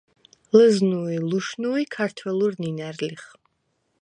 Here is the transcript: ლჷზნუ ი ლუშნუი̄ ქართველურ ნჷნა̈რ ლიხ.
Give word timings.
ლჷზნუ 0.55 1.01
ი 1.15 1.17
ლუშნუი̄ 1.29 1.89
ქართველურ 1.95 2.53
ნჷნა̈რ 2.61 2.95
ლიხ. 3.07 3.23